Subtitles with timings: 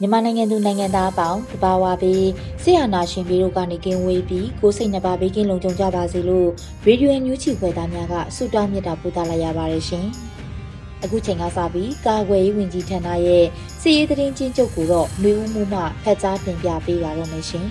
[0.00, 2.26] မြန်မာနိုင်ငံသူနိုင်ငံသားအပေါင်းတဘာဝပြီး
[2.62, 6.48] ဆရာနာရှင်ပြီးတို့ကနေကင်းဝေးပြီးကိုစိတ်နှပါဘေးကင်းလုံခြုံကြပါစေလို့
[6.84, 10.06] ရေဒီယိုညူချီခွဲသားများကဆုတောင်းမြတ်တာပို့သလာရပါတယ်ရှင်။
[11.04, 13.44] အခုချိန်ကစပြီးကာကွယ်ရေးဝန်ကြီးဌာနရဲ့
[13.80, 17.66] စီရေးသတင်းချင်းချုပ်ကိုတော့နှွေဦးမှုမှဖတ်ကြားတင်ပြပေးပါရမရှင်။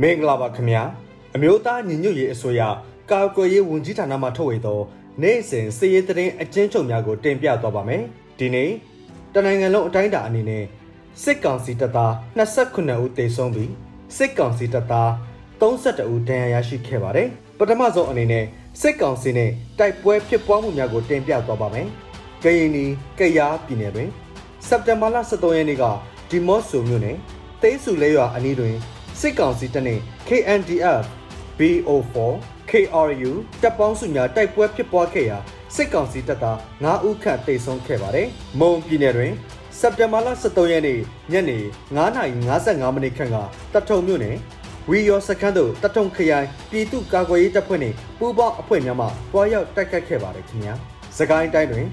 [0.00, 0.82] မင်္ဂလာပါခင်ဗျာ။
[1.34, 2.62] အမျိုးသားညီညွတ်ရေးအစိုးရ
[3.10, 4.80] ကာကွယ်ရေးဝန်ကြီးဌာနမှထုတ်ဝေသော
[5.22, 8.02] နေ့စဉ်စည်ရေးသတင်းအကျဉ်းချုပ်များကိုတင်ပြသွားပါမယ်။
[8.38, 8.70] ဒီနေ့
[9.34, 10.64] တနိုင်ငံလုံးအတိုင်းအတာအနေနဲ့
[11.22, 13.72] စစ်ကောင်စီတပ်သား29ဦးသေဆုံးပြီး
[14.16, 15.10] စစ်ကောင်စီတပ်သား
[15.60, 18.44] 32ဦးဒဏ်ရာရရှိခဲ့ပါတယ်။ပထမဆုံးအနေနဲ့
[18.80, 21.86] စစ်ကောင်စီနဲ့တိုက်ပွဲဖြစ်ပွားမှုများကိုတင်ပြသွားပါမယ်။
[22.44, 22.84] ကရင်နီ
[23.18, 24.08] ကယားပြည်နယ်တွင်
[24.68, 25.84] စက်တင်ဘာလ23ရက်နေ့က
[26.30, 27.16] ဒီမော့ဆိုမြို့နယ်
[27.62, 28.74] တေးစုလဲရွာအနီးတွင်
[29.20, 31.04] စစ်ကောင်စီတပ်နှင့် KNDF
[31.58, 32.16] BO4
[32.74, 35.38] KRU တပ်ပေါင်းစုများတိုက်ပွဲဖြစ်ပွားခဲ့ရာ
[35.74, 38.28] စစ်ကောင်စီတပ်သား9ဦးခန့်တိတ်ဆုံးခဲ့ပါတယ်။
[38.60, 39.32] မုံပြည်နယ်တွင်
[39.78, 41.00] စက်တင်ဘာလ23ရက်နေ့
[41.32, 41.58] ညနေ
[41.96, 43.36] 9:55မိနစ်ခန့်က
[43.74, 44.36] တထုံမြို့နယ်
[44.90, 50.74] ဝီယောစခန်းသို့တထုံခရိုင်ပြည်သူ့ကာကွယ်ရေးတပ်ဖွဲ့နှင့်ပူးပေါင်းအဖွဲ့များမှတွားရောက်တိုက်ခတ်ခဲ့ပါတယ်ခင်ဗျာ။
[51.18, 51.86] စကိုင်းတိုင်းတွင်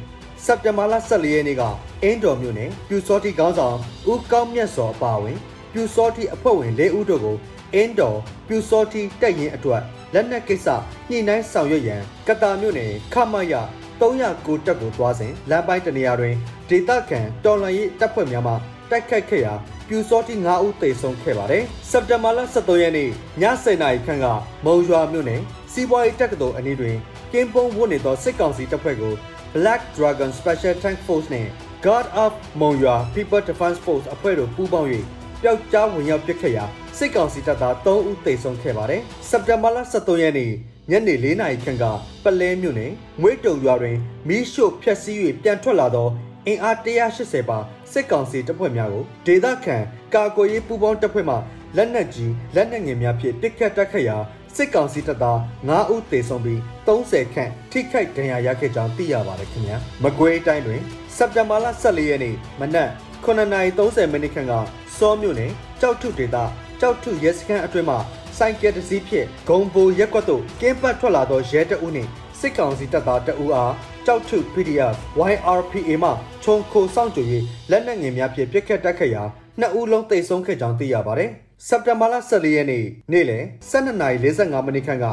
[0.46, 1.64] စက်တင်ဘာလ14ရက်နေ့က
[2.04, 3.78] အင်းတော်မြို့နယ်ပြူစောတိကောင်းဆောင်
[4.12, 5.38] ဦးကောင်းမြတ်စောအပါအဝင်
[5.74, 7.38] ပြူစောတိအဖွဲ့ဝင်၄ဦးတို့ကို
[7.74, 8.18] အင်းတော်
[8.48, 9.84] ပြူစောတိတက်ရင်အတွက်
[10.14, 10.68] လက်နက်ကိစ္စ
[11.10, 13.54] ညှိနှိုင်းဆောင်ရွက်ရန်ကတာမြို့နယ်ခမရ
[14.02, 16.36] 309တပ်ကိုသွားစဉ်လမ်းပိုင်းတနေရာတွင်
[16.70, 18.54] ဒေသခံတော်လှန်ရေးတပ်ဖွဲ့များမှ
[18.90, 19.54] တိုက်ခိုက်ခဲ့ရာ
[19.88, 23.12] ပြူစောတိ9ဦးသေဆုံးခဲ့ပါတယ်။စက်တင်ဘာလ23ရက်နေ့ည
[23.42, 24.28] 10:00နာရီခန့်က
[24.66, 25.42] မုံရွာမြို့နယ်
[25.74, 26.98] စီးပွားရေးတပ်ကတော်အနီးတွင်
[27.34, 29.14] ကင်းပုံးဝတ်နေသောစစ်ကောင်စီတပ်ဖွဲ့ကို
[29.56, 31.50] Black Dragon Special Tank Force နှင့်
[31.86, 34.90] Guard of Monua People Defense Force အဖွဲ့တို့ပူးပေါင်း၍
[35.42, 36.66] ပျောက်ကြားဝင်ရောက်ပစ်ခတ်ရာ
[36.98, 40.52] စစ်ကောင်စီတပ်သား3ဦးသေဆုံးခဲ့ပါတယ်။စက်တင်ဘာလ23ရက်နေ့
[40.90, 41.86] ညနေ4နာရီခန့်က
[42.24, 42.92] ပလဲမြို့နယ်
[43.22, 43.98] ငွေတုံရွာတွင်
[44.28, 46.08] မီးရှို့ဖျက်ဆီး၍ပြန်ထွက်လာသော
[46.48, 47.60] အင်အား180ပါ
[47.92, 49.78] စစ်ကောင်စီတပ်ဖွဲ့များကိုဒေသခံ
[50.14, 51.36] ကာကွယ်ရေးပူးပေါင်းတပ်ဖွဲ့မှ
[51.78, 54.18] လက်နက်ကြီးလက်နက်ငယ်များဖြင့်ပစ်ခတ်တိုက်ခတ်ရာ
[54.56, 55.38] စစ်ကောင်စီတပ်သား
[55.70, 60.82] 9ဦးသေဆုံးပြီး30ခန့်ထိခိုက်ဒဏ်ရာရခဲ့ကြောင်းသိရပါတယ်ခင်ဗျာမကွေးတိုင်းတွင်
[61.16, 62.90] စက်တင်ဘာလ14ရက်နေ့မနက်
[63.26, 64.54] 9:30မိနစ်ခန့်က
[64.98, 65.52] စောမြို့နယ်
[65.82, 66.38] ကြောက်ထုဒေသ
[66.80, 67.98] ကြောက်ထုရဲစခန်းအတွင်းမှာ
[68.38, 72.10] စိုက်ကယ်တစ်စီးဖြင့်ဂုံဘိုရက်ကွက်သို့ကင်းပတ်ထွက်လာသောရဲတအုပ်နှင့်
[72.40, 73.74] စစ်ကောင်စီတပ်သားတအုပ်အား
[74.06, 74.96] ကြောက်ထု PDF
[75.32, 76.10] YRPA မှ
[76.44, 77.26] ခြုံခိုစောင့်ကြို၍
[77.72, 79.24] လက်နက်ငယ်များဖြင့်ပစ်ခတ်တိုက်ခတ်ရာ
[79.60, 81.30] နှစ်ဦးလုံးတိတ်ဆုံးခဲ့ကြောင်းသိရပါတယ်။
[81.68, 85.06] စက်တင်ဘာလ14ရက်နေ့နေ့လယ်12:45မိနစ်ခန့်က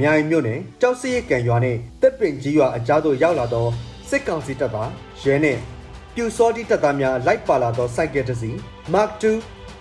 [0.00, 3.66] မြိုင်မြို့နယ်ကြောက်စရစ်ကံရွာနှင့်တက်ပင်ကြီးရွာအကြားသို့ရောက်လာသော
[4.08, 4.90] စစ်ကောင်စီတပ်သား
[5.22, 5.60] ရဲနှင့်
[6.14, 8.56] ပြူစောတိတပ်သားများလိုက်ပါလာသောစိုက်ကယ်တစ်စီး
[8.94, 9.34] Mark II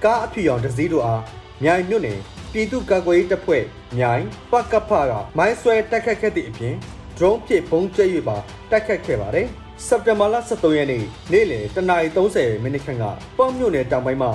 [0.04, 1.22] ကားအဖြူရောင်တစ်စီးတို့အား
[1.64, 2.20] မြိုင်မြို့နယ်
[2.52, 3.64] ပြည်သူ့ကာကွယ်ရေးတပ်ဖွဲ့
[3.98, 6.76] မြိုင်ပကဖကမိုင်းဆွဲတိုက်ခတ်ခဲ့သည့်အပြင်
[7.18, 8.38] drone ဖြင့်ပုံကျဲ၍ပါ
[8.72, 9.48] တိုက်ခတ်ခဲ့ပါတယ်။
[9.88, 13.06] စက်တင်ဘာလ23ရက်နေ့နေ့လယ်10:30မိနစ်ခန့်က
[13.38, 14.30] ပေါ့မြို့နယ်တောင်ပိုင်းမှ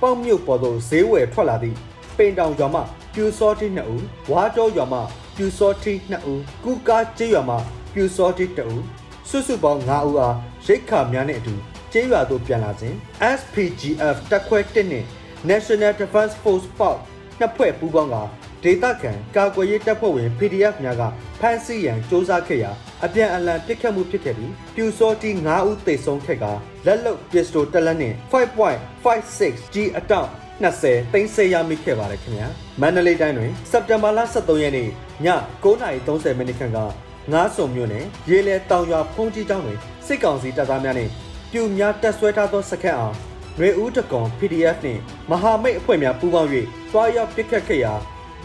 [0.00, 1.76] ပေါ့မြို့ပေါ်သို့ဈေးဝယ်ထွက်လာသည့်
[2.16, 2.80] ပိန်တောင်ရွာမှ
[3.14, 5.00] ပြူစောတိ2ဦးဝါတော်ရွာမှ
[5.36, 7.56] ပြူစောတိ2ဦးကူကားကျေးရွာမှ
[7.94, 8.82] ပြူစောတိ2ဦး
[9.28, 10.36] စုစုပေါင်း9ဦးအား
[10.66, 11.54] ရိတ်ခါများနဲ့အတူ
[11.92, 12.96] ကျေးရွာသို့ပြန်လာခြင်း
[13.38, 15.06] SPGF တပ်ခွဲ1နှင့်
[15.50, 16.98] National Defense Force Park
[17.38, 18.16] နှစ်ဖွဲ့ပူးပေါင်းက
[18.64, 21.02] ဒေသခံကာကွယ်ရေးတပ်ဖွဲ့ဝင် PDF များက
[21.40, 22.70] ဖမ်းဆီးရန်စ조사ခဲ့ရာ
[23.04, 26.44] အပြန်အလှန်ပစ်ခတ်မှုဖြစ်ခဲ့ပြီးပြူစောတီ9ဦးသေဆုံးခဲ့က
[26.86, 28.14] လက်လုံပစ္စတိုတစ်လက်နဲ့
[28.92, 30.30] 5.56 G အတောင့်
[30.64, 32.48] 20သိန်းစေရမိခဲ့ပါတယ်ခင်ဗျာ
[32.80, 34.90] မန္တလေးတိုင်းတွင်စက်တင်ဘာလ23ရက်နေ့ည
[35.64, 36.78] 9:30မိနစ်ခန့်က
[37.30, 41.10] ငါးစုံမြို့နယ်ရေလေတောင်ရွာဖုန်ကြီးကျောင်းတွင်စစ်ကောင်စီတပ်သားများနှင့်
[41.50, 43.16] ပြူများတက်ဆွဲထားသောစခန်းအောင်
[43.56, 46.50] ຫນွေဦးတကွန် PDF နှင့်မဟာမိတ်အဖွဲ့များပူးပေါင်း၍
[46.92, 47.92] သွားရောက်ပစ်ခတ်ခဲ့ရာ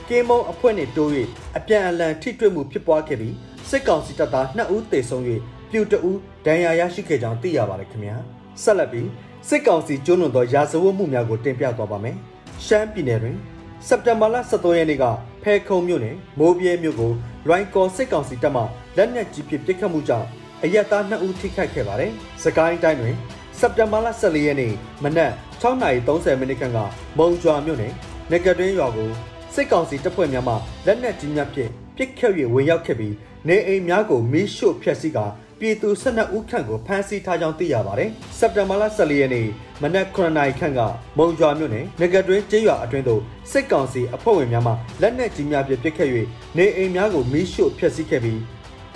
[0.10, 1.12] ကင်းမုံအဖွဲ့နှင့်တိုး၍
[1.58, 3.36] အပြန်အလှန်ထိတွေ့မှုဖြစ်ပွားခဲ့ပြီး
[3.70, 5.24] စစ်ကောင်စီတပ်သား2ဦးသေဆုံး၍
[5.72, 8.16] ပြူတဦးဒဏ်ရာရရှိခဲ့ကြောင်းသိရပါတယ်ခင်ဗျာ
[8.64, 9.10] ဆက်လက်ပြီး
[9.48, 12.16] စစ်ကောင်စီကျူးလွန်သောရာဇဝတ်မှုများကိုတင်ပြသွားပါမယ်
[12.66, 13.38] ရှမ်းပြည်နယ်တွင်
[13.88, 15.06] စက်တင်ဘာလ23ရက်နေ့က
[15.44, 17.12] ဖဲခုံမြို့နယ်မိုးပြဲမြို့ကို
[17.50, 18.62] ရိုင်းကော်စစ်ကောင်စီတပ်မှ
[18.98, 20.28] လက်နက်ကြီးဖြင့်ပစ်ခတ်မှုကြောင့်
[20.64, 22.12] အရက်သား2ဦးထိခိုက်ခဲ့ပါတယ်။
[22.44, 23.16] စကိုင်းတိုင်းတွင်
[23.60, 24.74] စက်တင်ဘာလ14ရက်နေ့
[25.04, 26.78] မနက်6:30မိနစ်ခန့်က
[27.18, 27.94] မုံကျွာမြို့နယ်
[28.32, 29.10] ငကတွင်းရွာကို
[29.54, 30.54] စစ်ကောင်စီတပ်ဖွဲ့များမှ
[30.86, 33.16] လက်နက်ကြီးများဖြင့်ပစ်ခတ်၍ဝင်ရောက်ခဲ့ပြီး
[33.48, 35.26] နေအိမ်များကိုမီးရှို့ဖျက်ဆီးကာ
[35.60, 39.48] ပြည်သူ12ဦးခန့်ကိုဖမ်းဆီးထားကြောင်းသိရပါတယ်။စက်တင်ဘာလ14ရက်နေ့
[39.82, 40.80] မနက်9နာရီခန့်က
[41.18, 43.22] မုံကျွာမြို့နယ်ငကတွင်းကျေးရွာအတွင်းသို့
[43.52, 46.10] စစ်ကောင်စီအဖွဲ့ဝင်များမှလက်နက်ကြီးများဖြင့်ပစ်ခတ်၍
[46.58, 48.40] နေအိမ်များကိုမီးရှို့ဖျက်ဆီးခဲ့ပြီး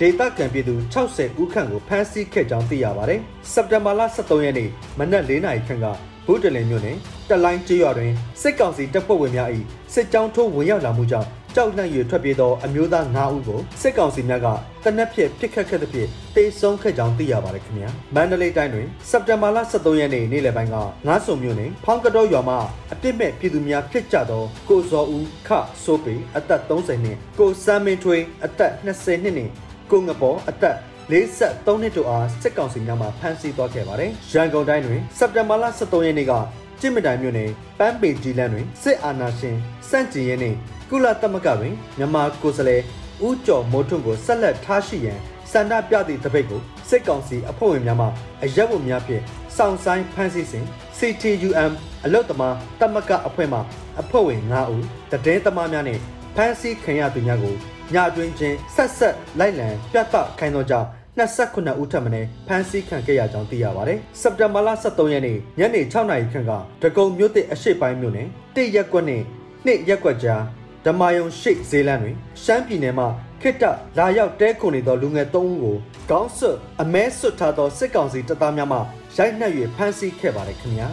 [0.00, 3.20] ဒေသခံပြည်သူ60ဦးခန့်ကိုဖမ်းဆီးခဲ့ကြောင်းသိရပါတယ်။
[3.52, 4.68] စက်တင်ဘာလ23ရက်နေ့
[4.98, 5.86] မနက်4နာရီခန့်က
[6.26, 6.96] ဘုဒ္ဓလင်မြို့နယ်
[7.28, 8.12] တလိုင်းကျေးရွာတွင်
[8.42, 9.48] စစ်ကောင်စီတပ်ဖွဲ့ဝင်များ၏
[9.94, 14.46] စစ်ကြောင်းထိုးဝင်ရောက်လာမှုကြောင့် ကြောက်နှံ့၍ထွက်ပြေးသောအမျိုးသား9ဦးကိုစစ်ကောင်စီများက
[14.84, 20.76] တနက်ဖြန်ပစ်ခတ်ခဲ့သဖြင့်တေဆုံးခဲ့ကြောင်းသိရပါတယ်ခင်ဗျာမန္တလေးတိုင်းတွင်စက်တင်ဘာလ23ရက်နေ့နေ့လယ်ပိုင်းက
[21.06, 22.56] ငါးစုံမြို့နယ်ဖောင်းကတော်ရွာမှ
[22.92, 25.50] အပြစ်မဲ့ပြည်သူများဖြစ်ကြသောကိုဇော်ဦးခ
[25.84, 29.52] ဆိုပေအသက်30နှစ်ကိုစမ်းမင်းထွေးအသက်20နှစ်နှင့်
[29.90, 30.76] ကိုငပေါ်အသက်
[31.10, 36.32] 53နှစ်တို့အားစစ်ကောင်စီများမှဖမ်းဆီးသွားခဲ့ပါတယ်။ရန်ကုန်တိုင်းတွင်စက်တင်ဘာလ23ရက်နေ့က
[36.80, 39.56] ကျင့်မတိုင်မြို့နယ်ပန်းပေကြီးလန်းတွင်စစ်အာဏာရှင်
[39.88, 40.56] စန့်ကျင်ရဲနှင့်
[40.94, 42.82] ကုလသမဂ္ဂတွင်မြန်မာကိုယ်စားလှယ်
[43.26, 45.18] ဦးကျော်မိုးထွန်းကိုဆက်လက်ထားရှိရန်
[45.50, 48.06] စန္ဒပြသည့်တပိတ်ကိုစစ်ကောင်စီအဖွဲ့ဝင်များမှ
[48.44, 49.22] အရက်ဝတ်များဖြင့်
[49.56, 50.64] စောင့်ဆိုင်ဖမ်းဆီးစဉ်
[50.98, 51.72] CTUM
[52.04, 53.58] အလုတ်သမားတမကအဖွဲ့မှ
[54.00, 56.00] အဖွဲ့ဝင်9ဦးတည်င်းသမားများနှင့်
[56.36, 57.54] ဖမ်းဆီးခံရသူများကို
[57.94, 66.52] ညအတွင်းချင်းဆက်ဆက်လိုက်လံပြတ်တောက်ခိုင်းသောကြောင့်29ဦးထပ်မံဖမ်းဆီးခံခဲ့ရကြောင်းသိရပါတယ်။စက်တင်ဘာလ23ရက်နေ့ညနေ6နာရီခန့်က
[66.82, 69.24] ဒဂုံမြို့တစ်အရှိပိုင်းမြို့နယ်တိရက်ကွက်နှင့်
[69.66, 70.42] နှစ်ရက်ကွက်ကြား
[70.86, 73.06] ဓမ္မယုံရှိတ်ဇေလန်တွင်ရှမ်းပြည်နယ်မှ
[73.40, 73.64] ခိတ္တ
[73.98, 75.76] လာရောက်တဲခုန်နေသောလူငယ်3ဦးကို
[76.10, 78.78] ကောင်းဆွတ်အမဲဆွတ်ထားသောစစ်ကောင်စီတပ်သားများမှ
[79.16, 80.88] ရိုက်နှက်၍ဖမ်းဆီးခဲ့ပါတယ်ခင်ဗျာ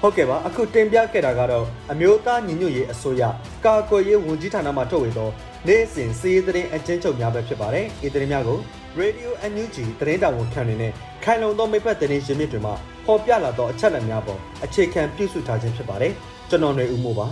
[0.00, 3.22] ဟုတ်ကဲ့ပါအခုတင်ပြခဲ့တာကတော့အမျိုးသားညီညွတ်ရေးအစိုးရ
[3.64, 5.30] ကာကွယ်ရေးဝန်ကြီးဌာနမှထုတ်ဝေသော
[5.66, 8.58] နေ့စဉ်စီးရီးသတင်းအကျဉ်းချုပ်များပဲဖြစ်ပါတယ်ဒီသတင်းများကို
[9.00, 10.92] Radio NUG သတင်းတာဝန်ခံနေနဲ့
[11.24, 12.74] ခိုင်လုံသောမိဖက်သတင်းရင်းမြစ်တွေမှာ
[13.06, 16.12] ပေါ်ပြလာသောအချက်အလက်များပေါ်အခြေခံပြုစုထားခြင်းဖြစ်ပါတယ်
[16.48, 17.28] ကျွန်တော်ຫນွေဦးမိုးပါ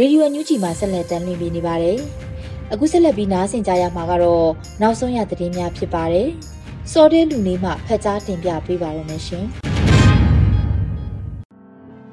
[0.00, 1.98] ရေဒီယိုအန်ယူဂျီမှာဆက်လက်တင်ပြနေပါတယ်။
[2.72, 4.48] အခုဆက်လက်ပြီးနားဆင်ကြရမှာကတော့
[4.82, 6.28] နောက်ဆုံးရသတင်းများဖြစ်ပါတယ်။
[6.92, 9.44] စော်တဲ့လူနေမှဖက်ကြားတင်ပြပေးပါရမရှင်။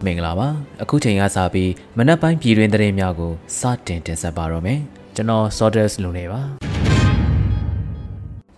[0.06, 0.48] မင်္ဂလာပါ
[0.82, 4.80] အခုချိန်ကစပြီးမနက်ပိုင်းပြည်တွင်သတင်းများကိုစတင်တင်ဆက်ပါတော့မယ်
[5.16, 6.42] ကျွန်တော် Sordes လူနေပါ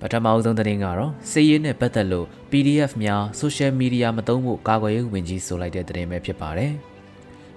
[0.01, 6.74] ပထမအဆုံးသတင်းကတော့စီးရဲနဲ့ပတ်သက်လို့ PDF များ social media မသုံးဖို့ကာကွယ်ရေးဝန်ကြီးဆိုလိုက်တဲ့သတင်းပဲဖြစ်ပါတယ်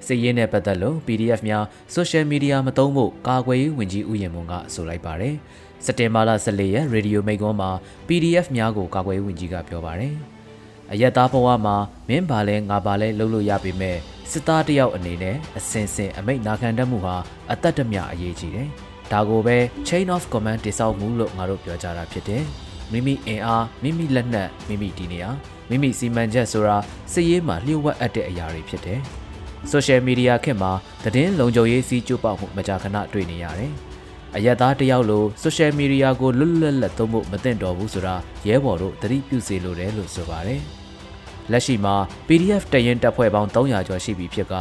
[0.07, 1.65] စစ်ရေးနဲ့ပတ်သက်လို့ PDF များ
[1.95, 5.35] social media မသုံးဖို့ကာကွယ်ရေးဝန်ကြီးဦးရင်မွန်ကဆိုလိုက်ပါတယ်။
[5.85, 7.71] စက်တင်ဘာလ14ရက်ရေဒီယိုမိတ်ကွန်းမှာ
[8.09, 10.15] PDF များကိုကာကွယ်ရေးဝန်ကြီးကပြောပါတယ်။
[10.93, 11.77] အရက်သားဘဝမှာ
[12.09, 13.97] မင်းပါလဲငါပါလဲလှုပ်လို့ရပေမဲ့
[14.31, 17.17] စစ်သားတယောက်အနေနဲ့အစင်စင်အမိတ်နာခံတတ်မှုဟာ
[17.53, 18.69] အသက်တမျှအရေးကြီးတယ်။
[19.13, 19.57] ဒါကိုပဲ
[19.89, 22.43] chain of command တိစောက်မှုလို့ငါတို့ပြောကြတာဖြစ်တယ်။
[22.93, 25.31] မိမိအင်အားမိမိလက်နက်မိမိဒီနေရာ
[25.69, 26.77] မိမိစီမံချက်ဆိုတာ
[27.13, 29.01] စစ်ရေးမှာလျှို့ဝှက်အပ်တဲ့အရာတွေဖြစ်တယ်။
[29.71, 30.73] ဆိုရှယ်မီဒီယာခေတ်မှာ
[31.05, 33.73] သတင်းလုံခြုံရေးစီးကျူးပေါက်မှုမကြာခဏတွေ့နေရတယ်။
[34.37, 38.15] အရက်သားတယောက်လိုဆိုရှယ်မီဒီယာကိုလွတ်လွတ်လပ်သုံးဖို့မသင့်တော်ဘူးဆိုတာ
[38.49, 40.61] ရဲဘော်တို့သတိပြုစေလိုတယ်လို့ဆိုပါတယ်။
[41.51, 41.95] လက်ရှိမှာ
[42.29, 44.55] PDF တရင်တပ်ဖွဲ့ပေါင်း300ကျော်ရှိပြီဖြစ်က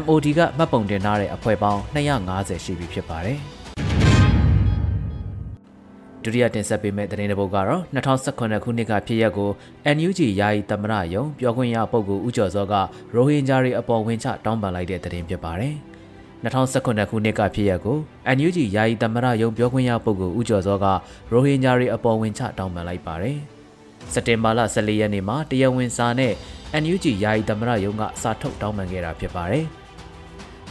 [0.00, 3.40] MOD ကမှတ်ပုံတင်ထားတဲ့အဖွဲ့ပေါင်း250ရှိပြီဖြစ်ပါတယ်။
[6.26, 9.50] ဒုတိယတင်ဆက်ပေးမယ့်သတင်းတစ်ပုဒ်ကတော့2018ခုနှစ်ကဖြစ်ရက်ကို
[9.96, 12.74] NUG ယာယီသမရယုံပြောခွင့်ရပုဂ္ဂိုလ်ဦးကျော်စောက
[13.14, 15.74] ရိုဟင်ဂျာတွေအပေါ်ဝင်ချတောင်းပန်လိုက်တဲ့သတင်းဖြစ်ပါတယ်။
[16.44, 17.96] 2018ခုနှစ်ကဖြစ်ရက်ကို
[18.36, 20.86] NUG ယာယီသမရယုံပြောခွင့်ရပုဂ္ဂိုလ်ဦးကျော်စောက
[21.32, 23.36] ရိုဟင်ဂျာတွေအပေါ်ဝင်ချတောင်းပန်လိုက်ပါတယ်။
[24.12, 26.32] စက်တင်ဘာလ14ရက်နေ့မှာတရားဝင်စာနဲ့
[26.82, 29.64] NUG ယာယီသမရယုံကစာထုတ်တောင်းပန်ခဲ့တာဖြစ်ပါတယ်။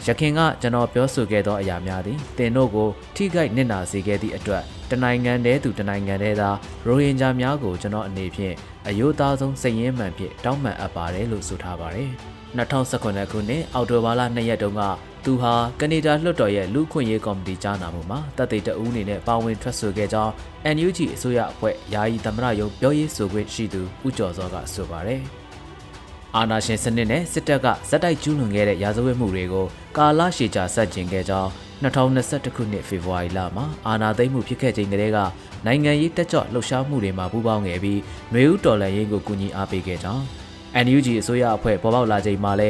[0.05, 6.50] ရခင်ကကျွန်တော်ပြောဆိုခဲ့သောအရာများသည်တင်တို့ကိုထိခိုက်နစ်နာစေခဲ့သည့်အတွက် တနိုင်ငံတည်းသူတနိုင်ငံတည်းသာ
[6.86, 8.56] ရိုဟင်ဂျာများကိုကျွန်တော်အနေဖြင့်
[8.88, 12.10] အယိုးသားဆုံးစည်ရင်းမှန်ဖြင့်တောင်းပန်အပ်ပါတယ်လို့ဆိုထားပါတယ်။
[12.58, 14.82] 2019ခုနှစ်အောက်တိုဘာလ2ရက်တုန်းက
[15.25, 20.32] သူဟာကနေဒါလွှတ်တော်ရဲ့လူခွင့်ရေးကော်မတီကြားနာမှုမှာတပ်သိတအူးအနေနဲ့ပါဝင်ထွက်ဆိုခဲ့ကြောင်း
[20.75, 25.22] NUG အစိုးရအဖွဲ့ယာယီသမရယုံပြောရေးဆိုခွင့်ရှိသူဦးကျော်စောကဆိုပါတယ်။
[26.36, 29.65] အာဏာရှင်စနစ်နဲ့စစ်တပ်ကဇက်တိုက်ကျူးလွန်ခဲ့တဲ့ရာဇဝတ်မှုတွေကို
[29.98, 31.50] ကာလရှည်ကြာဆက်ကျင်ခဲ့ကြောင်း
[31.84, 35.20] 2021ခုနှစ်ဖေဖော်ဝါရီလမှာအာဏာသိမ်းမှုဖြစ်ခဲ့ချိန်ကတည်းက
[35.65, 38.00] နိုင်ငံရေးတက်ကြွလှုပ်ရှားမှုတွေမှာပူးပေါင်းခဲ့ပြီး
[38.32, 40.24] ຫນွေဦးတော်လှန်ရေးကိုကူညီအားပေးခဲ့ကြောင်း
[40.86, 42.63] NUG အစိုးရအဖွဲ့ပေါ်ပေါက်လာချိန်မှာလ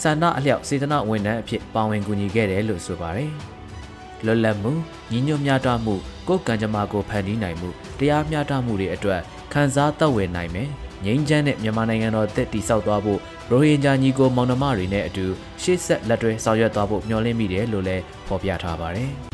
[0.00, 3.30] စန္ဒအလျောက်စေတနာဝန်ထမ်းအဖြစ်ပါဝင်ကူညီခဲ့တယ်လို့ဆိုပါတယ်။
[4.24, 4.72] လွတ်လပ်မှု
[5.10, 5.94] ညီညွတ်မျှတမှု
[6.28, 7.68] ကိုယ်ကံကြမ္မာကိုဖန်တီးနိုင်မှု
[7.98, 9.20] တရားမျှတမှုတွေအတွက်
[9.52, 10.68] ခံစားသက်ဝင်နိုင်မယ်
[11.06, 15.26] ငြိမ်းချမ်းတဲ့မြန်မာနိုင်ငံတော်တက်တည်ဆောက်သွားဖို့ရိုဟင်ဂျာညီကိုမောင်နှမတွေနဲ့အတူ
[15.62, 19.10] ရှေ့ဆက်လက်တွဲဆောင်ရွက်သွားဖို့မျှော်လင့်မိတယ်လို့လည်းဖော်ပြထားပါတယ်။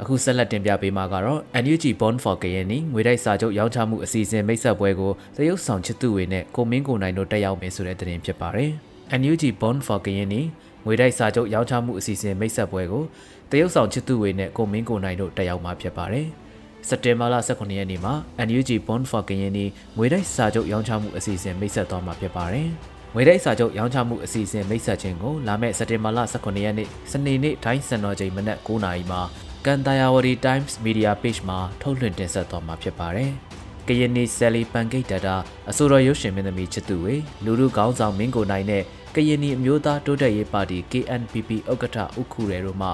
[0.00, 8.70] အခုဆက်လက်တင်ပြပေးမှာကတော့ NUG Bond for KNY ငွေတိုက်စာချုပ်ရောင်းချမှုအစီအစဉ်မိတ်ဆက်ပွဲကိုတရုတ်ဆောင်ချစ်သူတွေနဲ့ကိုမင်းကိုနိုင်တို့တက်ရောက်မယ်ဆိုတဲ့သတင်းဖြစ်ပါတယ်။
[9.20, 10.42] NUG Bond for KNY
[10.84, 13.04] ငွေတိုက်စာချုပ်ရောင်းချမှုအစီအစဉ်မိတ်ဆက်ပွဲကို
[13.50, 16.28] တရုတ်ဆောင်ချစ်သူတွေနဲ့ကိုမင်းကိုနိုင်တို့တက်ရောက်မှာဖြစ်ပါတယ်။
[16.88, 18.14] စက်တင်ဘာလ18ရက်နေ့မှာ
[18.46, 22.68] NUG Bond for KNY ငွေတိုက်စာချုပ်ရောင်းချမှုအစီအစဉ်မိတ်ဆက်သွားမှာဖြစ်ပါတယ်။
[23.14, 29.20] ငွေတိုက်စာချုပ်ရောင်းချမှုအစီအစဉ်မိတ်ဆက်ခြင်းကိုလာမယ့်စက်တင်ဘာလ18ရက်နေ့စနေနေ့တိုင်းစံတော်ချိန်မနက်9:00နာရီမှာ
[29.66, 33.30] ကန်တာယာဝတီ Times Media Page မှာထုတ်လွှင့်တင်ဆက်သွားမှာဖြစ်ပါတယ်။
[33.88, 35.36] ကရင်နီဆယ်လီပန်ဂိတ်တတာ
[35.70, 38.82] အဆိုတော်ရုပ်ရှင်မင်းသမီးချစ်သူဝေလူလူကောင်းဆောင်မင်းကိုနိုင်နဲ့
[39.14, 42.88] ကရင်နီအမျိုးသားတိုးတက်ရေးပါတီ KNPP ဥက္ကဋ္ဌဥခုရဲတို့မှ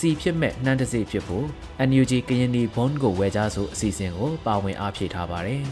[0.00, 1.46] စီဖြစ်မဲ့နှမ်းတစိဖြစ်ဖို့
[1.88, 5.60] NUG ကရင်နီဘွန်ကိုဝယ်ကြဆိုအစီအစဉ်ကိုပါဝင်အားဖြည့်ထားပါတယ်။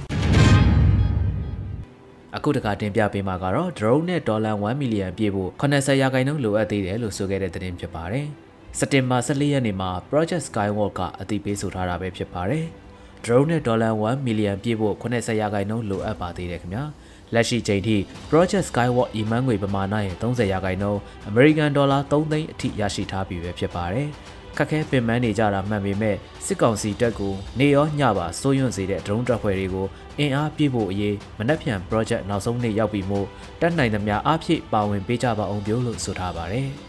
[2.36, 8.26] အခုတခါတင်ပြပေးမှာကတော့ drone နဲ့ဒေါ်လာ1 million ပြည့်ဖို့80ရာခိုင်နှုန်းလိုအပ်သေးတယ်လို့ဆိုခဲ့တဲ့သတင်းဖြစ်ပါတယ်။
[8.78, 12.64] စက်တင်ဘာ14ရက်နေ့မှာ Project Skywalk ကအသိပေးဆိုထားတာပဲဖြစ်ပါတယ်။
[13.24, 16.84] drone နဲ့ဒေါ်လာ1 million ပြည့်ဖို့80ရာခိုင်နှုန်းလိုအပ်ပါသေးတယ်ခင်ဗျာ။
[17.34, 17.96] လက်ရှိချိန်ထိ
[18.30, 24.08] Project Skywalk အီမန်ငွေပမာဏရဲ့30ရာခိုင်နှုန်း American Dollar 3သိန်းအထိရရှိထားပြီပဲဖြစ်ပါတယ်။
[24.56, 26.16] ခက်ခဲပင်ပန်းနေကြတာမှန်ပေမဲ့
[26.46, 29.86] စစ်ကောင်စီတပ်ကိုနေရောညပါစိုးရွံ့စေတဲ့ drone တပ်ဖွဲ့တွေကို
[30.18, 33.26] အင်အားပြည့်ဖို့အရေးမနှက်ဖြန် project နောက်ဆုံးနေ့ရောက်ပြီမို့
[33.60, 36.70] တက်နိုင်သမျှအားဖြည့်ပါဝင်ပေးကြပါအောင်ပြောလို့ဆိုထားပါတယ်။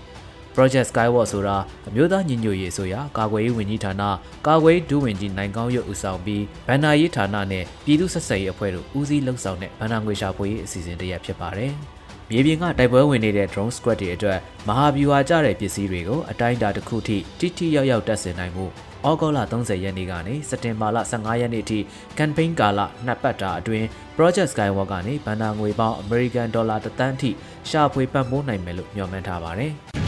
[0.59, 1.57] Project Skywalk ဆိုတာ
[1.89, 4.03] အမျိုးသားညီညွတ်ရေးဆိုရာကာကွယ်ရေးဝန်ကြီးဌာန
[4.47, 11.71] ကာကွယ်ဒုဝန်ကြီးနိုင်ကောင်းရုပ်ဦးဆောင်ပြီးဗန္နာရေးဌာနနဲ့ပြည်သူ့ဆက်ဆံရေးအဖွဲ့တို့ဦးစီးလှုပ်ဆောင်တဲ့ဗန္နာငွေရှာဖွေရေးအစီအစဉ်တရက်ဖြစ်ပါတယ်။
[12.29, 18.65] မြေပြင်ကတိုက်ပွဲဝင်နေတဲ့ drone squad တွေအတွက်မဟာဗျူဟာကျတဲ့ပစ္စည်းတွေကိုအတိုင်းအတာတစ်ခုထိတိတိရောက်ရောက်တက်ဆင်နိုင်မှု
[19.07, 21.79] ဩဂုတ်လ30ရက်နေ့ကနေစက်တင်ဘာလ15ရက်နေ့ထိ
[22.17, 23.85] campaign ကာလနှစ်ပတ်တာအတွင်း
[24.17, 27.31] Project Skywalk ကနေဘန္နာငွေပေါင်း American Dollar တသန်းထိ
[27.69, 29.73] ရှာဖွေပံ့ပိုးနိုင်မယ်လို့ညွှန်မှန်းထားပါတယ်။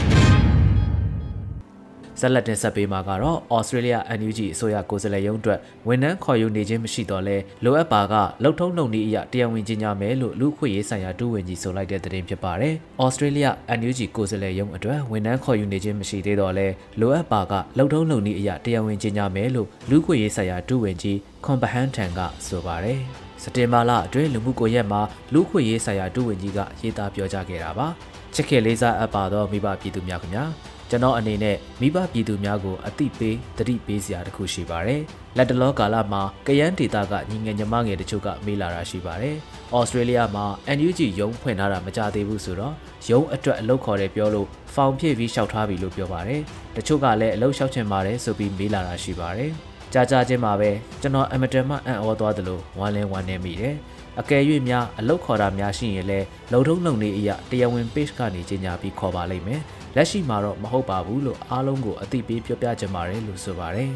[2.22, 12.74] ဆက်လက်တင်ဆက်ပေးမှာကတော့ Australia NUG အစိုးရကိုယ်စားလှယ်ရုံးအတွက်ဝန်ထမ်းခေါ်ယူနေခြင်းမရှိတော့လဲလိုအပ်ပါကလှုပ်ထုံးလုပ်နည်းအရတရားဝင်ကြီးညာမယ်လို့လူခွေရေးဆိုင်ရာဒုဝန်ကြီးဆိုလိုက်တဲ့သတင်းဖြစ်ပါတယ်။
[13.04, 16.66] Australia NUG ကိုယ်စားလှယ်ရုံးအတွက်ဝန်ထမ်းခေါ်ယူနေခြင်းမရှိသေးတော့လဲ
[17.00, 23.00] လိုအပ်ပါကလှုပ်ထုံးလုပ်နည်းအရတရားဝင်ကြီးညာမယ်လို့လူခွေရေးဆိုင်ရာဒုဝန်ကြီး Combahan Tan ကဆိုပါတယ်။
[23.42, 25.00] စတင်မာလာအတွင်းလူမှုကွန်ရက်မှာ
[25.32, 27.88] လူခွေရေးဆိုင်ရာဒုဝန်ကြီးကရေးသားပြောကြားခဲ့တာပါ
[28.34, 30.46] ချစ်ခင်လေးစားအပ်ပါသောမိဘပြည်သူများခင်ဗျာ
[30.92, 35.00] ကျွန်တော်အနေနဲ့မိဘပြည်သူများကိုအသိပေးတတိပေးစရာတခုရှိပါတယ်။
[35.36, 39.36] လက်တလောကာလမှာကယန်းဒေတာကညီငယ်ညီမငယ်တချို့ကမေးလာတာရှိပါတယ်။
[39.76, 40.44] ဩစတြေးလျမှာ
[40.76, 42.74] NUG ရုံးဖွင့်ထားတာမကြသေးဘူးဆိုတော့
[43.10, 46.40] ရုံးအတွက်အလုပ်ခေါ်တယ်ပြောလို့ဖောင်ဖြည့်ပြီးလျှောက်ထားပြီလို့ပြောပါတယ်။
[46.76, 49.50] တချို့ကလည်းအလုပ်လျှောက်ချင်ပါတယ်ဆိုပြီးမေးလာတာရှိပါတယ်။
[49.92, 50.70] ကြာကြာချင်းမှာပဲ
[51.00, 53.74] ကျွန်တော်အမတန်မှအံ့ဩသွားသလိုဝမ်းလဲဝမ်းနေမိတယ်။
[54.20, 59.62] အကယ်၍များအလုတ်ခေါ်တာများရှိရင်လည်းလုံထုံးလုံနေအရာတရားဝင် page ကနေကြီးညာပြီးခေါ်ပါလိမ့်မယ်။
[59.96, 63.90] လက်ရှိမှာတော့မဟုတ်ပါဘူးလို့အားလုံးကိုအသိပေးပြောပြချင်ပါတယ်လို့ဆိုပါတယ်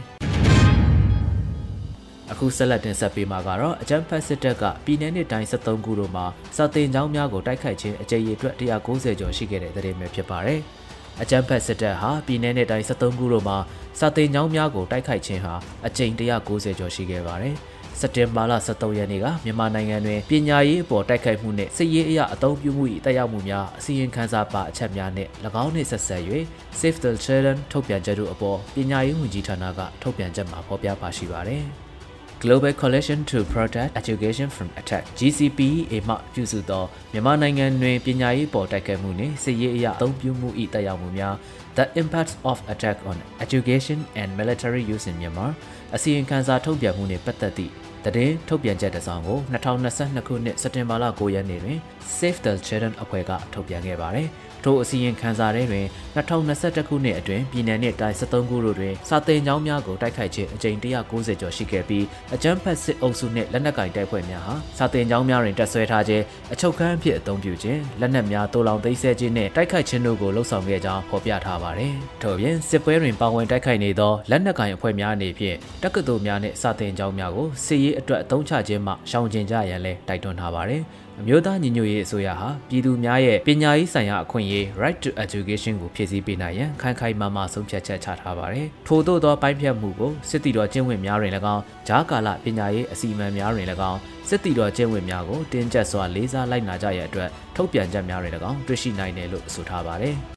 [2.32, 6.24] အခုဆက်လက်တင်ဆက်ပေးမှာကတော့အကြမ်းဖက်စစ်တပ်ကပြည်내နှစ်တိုင်း73ခုတို့မှာ
[6.56, 10.60] စာတင်ကျောင်းများကိုတိုက်ခိုက်ခြင်းအကြိမ်ရေအတွက်190ကျော်ရှိခဲ့တဲ့တဲ့မှာဖြစ်ပါတယ်။
[11.22, 13.56] အကြမ်းဖက်စစ်တပ်ဟာပြည်내နှစ်တိုင်း73ခုတို့မှာ
[13.98, 15.54] စာတင်ကျောင်းများကိုတိုက်ခိုက်ခြင်းဟာ
[15.86, 17.54] အကြိမ်190ကျော်ရှိခဲ့ပါတယ်။
[18.00, 25.30] စက်တင်ဘာလ23ရက်နေ့ကမြန်မာနိုင်ငံတွင်ပညာရေးအပေါ်တိုက်ခိုက်မှုနှင့်စစ်ရေးအရာအသုံးပြုမှု၏တက်ရောက်မှုများအစီရင်ခံစာပါအချက်များနှင့်၎
[25.62, 26.22] င်းနှင့်ဆက်ဆက်၍
[26.78, 31.64] Save the Children ထုတ်ပြန်ချက်တို့အပေါ်ပညာရေးဝန်ကြီးဌာနကထုတ်ပြန်ချက်မှာဖော်ပြပါရှိပါသည်။
[32.42, 41.34] Global Coalition to Protect Education from Attack GCPEA မှပြုစုသောမြန်မာနိုင်ငံတွင်ပညာရေးပေါ်တိုက်ခိုက်မှုနှင့်စစ်ရေးအရာအသုံးပြုမှု၏တက်ရောက်မှုများ
[41.77, 45.51] The Impacts of Attack on Education and Military Use in Myanmar
[45.95, 47.71] အစီရင်ခံစာထုတ်ပြန်မှုနှင့်ပတ်သက်သည့်
[48.16, 51.78] တည်ထုတ်ပြန်ချက်တစ်စောင်ကို2022ခုနှစ်စက်တင်ဘာလ9ရက်နေ့တွင်
[52.16, 54.28] Save the Children အဖွဲ့ကထုတ်ပြန်ခဲ့ပါတယ်။
[54.64, 55.86] ထိုအစီရင်ခံစာထဲတွင်
[56.16, 80.82] 2021ခုနှစ်အတွင်းပြည်내နှင့်တိုင်း73ခုတို့တွင်စာသင်ကျောင်းများကိုတိုက်ခိုက်ခြင်းအကြိမ်190ကျော်ရှိခဲ့ပြီးအကြမ်းဖက်စစ်အုပ်စုနှင့်လက်နက်ကင်တိုက်ပွဲများဟာစာသင်ကျောင်းများတွင်တပ်ဆွဲထားခြင်းအချုပ်ခန်းအဖြစ်အသုံးပြုခြင်းလက်နက်များတိုးလောင်သိမ်းဆည်းခြင်းနှင့်တိုက်ခိုက်ခြင်းတို့ကိုလှုံ့ဆော်ခဲ့ကြောင်းဖော်ပြထားပါသည်။ထို့ပြင်စစ်ပွဲတွင်ပါဝင်တိုက်ခိုက်နေသောလက်နက်ကင်အဖွဲ့များအနေဖြင့်တက္ကသိုလ်များနှင့်စာသင်ကျောင်းများကိုစစ်ရေးအတွက်အသုံးချခြင်းမှရှောင်ကျဉ်ကြရန်လည်းတိုက်တွန်းထားပါသည်။
[81.20, 93.98] အမျိုးသားညီညွတ်ရေးအစိုးရဟာပြည်သူများရဲ့ပညာရေးဆိုင်ရာအခွင့်အရေး right to education ကိုဖြည့်ဆည်းပေးနိုင်ရန်ခိုင်ခိုင်မာမာဆုံးဖြတ်ချက်ချထားပါတယ်။ထို့သောသောပိုင်းဖြတ်မှုကိုစစ်တီတော်ကျင့်ဝတ်များတွင်၎င်းဂျားကာလပညာရေးအစီအမံများတွင်၎င်း
[94.28, 100.16] စစ်တီတော်ကျင့်ဝတ်များကိုတင်းကျပ်စွာလေးစားလိုက်နာကြရတဲ့အတွက်ထုတ်ပြန်ချက်များတွေ၎င်းတွေ့ရှိနိုင်တယ်လို့ဆိုထားပါတယ်။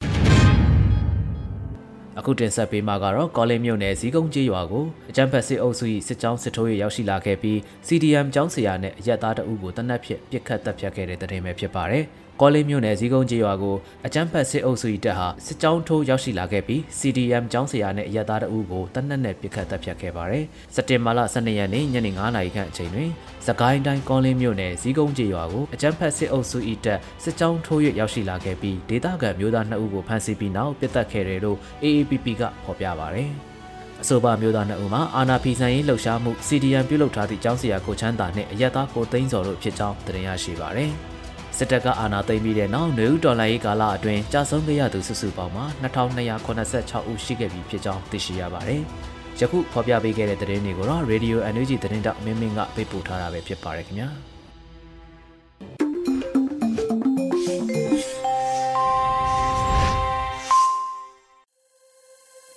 [2.20, 12.04] အခုတင်ဆက်ပေးမှာကတော့ကောလင်းမြို့နယ်ဇီးကုန်းကျေးရွာကိုအကြမ်းဖက်စစ်အုပ်စု၏စစ်ကြောင်းစစ်ထိုးရေးရောက်ရှိလာခဲ့ပြီး CDM ကျောင်းဆရာနဲ့အရက်သားတအုပ်ကိုတနက်ဖြန်ပြစ်ခတ်တပ်ဖြတ်ခဲ့တဲ့တဲ့တင်ပဲဖြစ်ပါတယ်။
[12.40, 20.44] ကောလေးမြို့နယ်ဇီးကုန်းကျေးရွာကိုအကြမ်းဖက်စစ်အုပ်စုတပ်ဟာစစ်ကြောင်းထိုးရောက်ရှိလာခဲ့ပြီး CDM ကျောင်းဆရာနဲ့အရသားတအုပ်ကိုတနက်နဲ့ပစ်ခတ်တပ်ဖြတ်ခဲ့ပါတယ်။
[20.74, 23.10] စက်တင်ဘာလ12ရက်နေ့ညနေ9:00နာရီခန့်အချိန်တွင်
[23.46, 33.30] စကိုင်းတိုင်းကောလေးမြို့နယ်ဇီးကုန်းကျေးရွာကိုအကြမ်းဖက်စစ်အုပ်စု၏တပ်စစ်ကြောင်းထိုး၍ရောက်ရှိလာခဲ့ပြီးဒေသခံမျိုးသား2ဦးကိုဖမ်းဆီးပြီးနောက်ပစ်တက်ခဲ့တယ်လို့ AAPP ကဖော်ပြပါတယ်။
[34.02, 40.92] အဆိုပါမျိုးသားနှစ်ဦးမှာအာနာဖီဆိုင်ရေးလှုပ်ရှားမှု CDM ပြုလုပ်ထားသည့်ကျောင်းဆရာကိုချမ်းသာနှင့်အရက်သားကိုသိန်းစော်တို့ဖြစ်ကြောင်းတင်ရရှိပါသည်။
[41.56, 48.82] စစ်တပ်ကအာဏာသိမ်းပြီးတဲ့နောက်နေဦးတော်လှန်ရေးကာလအတွင်းကြာဆုံးခဲ့ရသူစုစုပေါင်းမှာ2286ဦးရှိခဲ့ပြီဖြစ်ကြောင်းသိရှိရပါတယ်။
[49.40, 54.08] ယခုဖော်ပြပေးခဲ့တဲ့သတင်းတွေကိုတော့ Radio NUG သတင်းတောက်မင်းမင်းကပေးပို့ထားတာပဲဖြစ်ပါတယ်ခင်ဗျာ။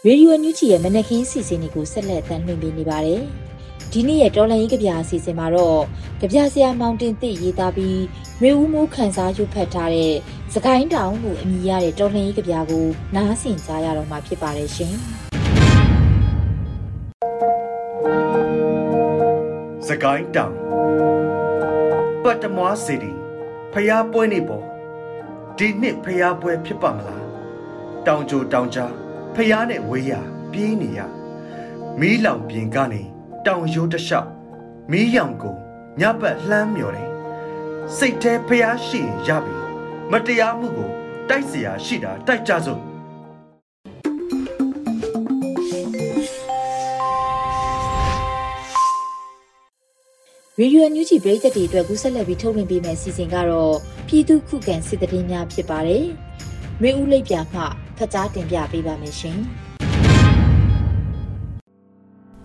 [0.06, 3.22] ရေဒီယိုညူချီရဲ့မနက်ခင်းစီစဉ်တွေကိုဆက်လက်တင်ပြနေပါတယ်။
[3.92, 5.82] ဒီနေ့ရဲ့တော်လန်ရေးကြပြအစီအစဉ်မှာတော့
[6.20, 8.00] ကြပြဆရာမောင်တင်သိရေးသားပြီး
[8.44, 10.14] ရေဦးမိုးခန်းစားရုပ်ဖတ်ထားတဲ့
[10.54, 12.86] စကိုင်းတောင်ကိုအမည်ရတဲ့တော်လှန်ရေးကြပြကို
[13.16, 14.94] နားဆင်ကြရတော့မှာဖြစ်ပါတယ်ရှင်။
[19.88, 20.54] စကိုင်းတောင်
[22.24, 23.12] ပတ်တမွားစီတီ
[23.74, 24.66] ဖျားပွဲနေပေါ်
[25.58, 27.24] ဒီနှစ်ဖျားပွဲဖြစ်ပါမလား
[28.06, 28.94] တောင်ကြိုတောင်ကြား
[29.36, 30.14] ဖျားနဲ့ဝေးရ
[30.52, 31.00] ပြေးနေရ
[32.00, 33.02] မီးလောင်ပြင်ကနေ
[33.46, 34.30] တောင်ရိုးတလျှောက်
[34.92, 35.56] မီးရောင်ကို
[36.00, 37.13] ညပတ်လှမ်းမြော်တယ်
[37.97, 39.55] စိတ်แท้ဖျားရှိရပြီ
[40.13, 40.91] မတရားမှုကို
[41.29, 42.81] တိုက်เสียရှိတာတိုက်ကြစို့
[50.61, 53.77] ရေဒီယိုညူဂျီပရိသတ်တွေအတွက်ကူးဆက်လက်ပြီးထုတ်လွှင့်ပေးမယ့်အစီအစဉ်ကတော့
[54.09, 56.05] ပြည်သူခုခံစစ်တရင်များဖြစ်ပါတယ်။
[56.83, 57.61] ရေဦးလိပ်ပြမှ
[57.97, 59.39] ဖတ်ကြားတင်ပြပေးပါမယ်ရှင်။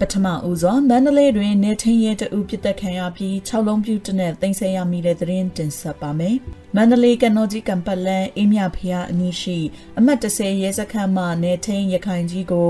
[0.01, 6.37] ပထမဦးစွာမန္တလေးတွင်နေထင်းရဲတအုပ်ပြစ်တက်ခံရပြီး6လုံးပြုတ်တဲ့တင်ဆက်ရမိတဲ့သတင်းတင်ဆက်ပါမယ်။
[6.77, 9.59] မန္တလေးကနော်ကြီးကံပတ်လန်အင်းမြဖျားအနီးရှိ
[9.99, 12.69] အမှတ်30ရဲစခန်းမှနေထင်းရခိုင်ကြီးကို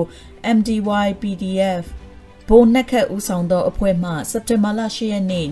[0.57, 1.85] MDY PDF
[2.49, 5.47] ဘိုးနှက်ခတ်ဦးဆောင်သောအဖွဲ့မှစက်တင်ဘာလ10ရက်နေ့ည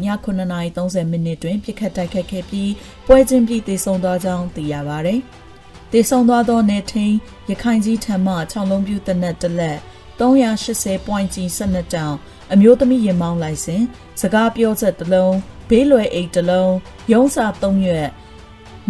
[0.52, 2.72] 9:30မိနစ်တွင်ပြစ်ခတ်တိုက်ခိုက်ခဲ့ပြီး
[3.06, 5.16] ပွဲချင်းပြီးတည်ဆုံသွားကြောင်းသိရပါဗျ။
[5.92, 7.14] တည်ဆုံသွားသောနေထင်း
[7.50, 9.78] ရခိုင်ကြီးထံမှ6လုံးပြုတ်တဲ့တလက်
[10.18, 12.14] 380 point ကြီး12တောင်
[12.52, 13.82] အမျိုးသမီးရင်မောင်းလိုက်စဉ်
[14.20, 15.36] စကားပြောချက်တစ်လုံး
[15.68, 16.74] ဘေးလွယ်အိတ်တစ်လုံး
[17.12, 18.08] ရုံးစာ3ရွက်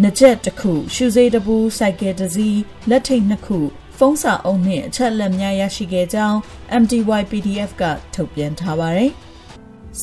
[0.01, 2.59] နှစ်ချက်တစ်ခုရှူစေးတစ်ဘူးစိုက်ကယ်တစ်စီး
[2.89, 3.59] လက်ထိတ်နှစ်ခု
[3.97, 6.37] ဖုန်းစာအုပ်နှင့်အချက်လက်များရရှိခဲ့ကြောင်း
[6.81, 9.11] MTY PDF ကထုတ်ပြန်ထားပါတယ်။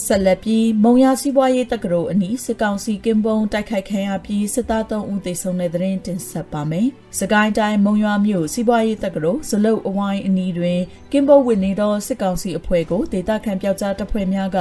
[0.04, 10.80] ဆက်လက်ပြီးမုံရစီးပွားရေးတက္ကသိုလ်အနီးစစ်ကောင်စီကင်းပုံတိုက်ခိုက်ခံရပြီးစစ်သား3ဦးသေဆုံးတဲ့တဲ့ရင်တင်ဆက်ပါမယ်။စကိုင်းတိုင်းမုံရွာမြို့စီးပွားရေးတက္ကသိုလ်ဇလုတ်အဝိုင်းအနီးတွင်
[11.12, 14.58] ကင်းပုံဝင်နေသောစစ်ကောင်စီအဖွဲ့ကိုဒေသခံပျောက်ကြားတပ်ဖွဲ့များက